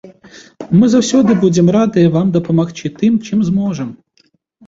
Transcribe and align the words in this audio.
Мы 0.77 0.85
заўсёды 0.93 1.33
будзем 1.43 1.67
радыя 1.75 2.07
вам 2.15 2.31
дапамагчы 2.37 2.87
тым, 3.01 3.19
чым 3.27 3.43
зможам. 3.51 3.93